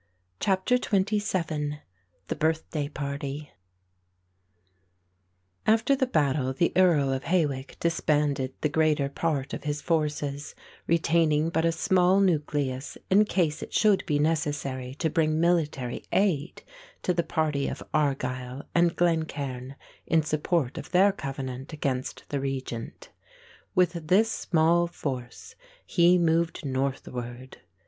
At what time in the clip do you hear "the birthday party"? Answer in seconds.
2.27-3.51